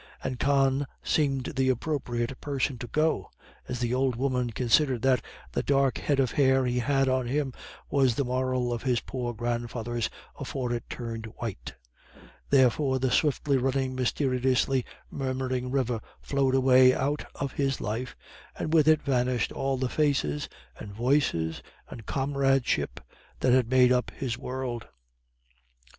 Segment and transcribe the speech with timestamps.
[0.23, 3.29] And Con seemed the appropriate person to go,
[3.67, 7.53] as the old woman considered that "the dark head of hair he had on him
[7.91, 10.09] was the moral of his poor grandfather's
[10.39, 11.75] afore it turned white."
[12.49, 18.15] Therefore the swiftly running mysteriously murmuring river flowed away out of his life,
[18.57, 20.49] and with it vanished all the faces
[20.79, 21.61] and voices
[21.91, 23.01] and comradeship
[23.41, 24.87] that had made up his world.